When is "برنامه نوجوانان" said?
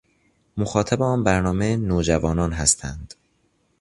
1.23-2.51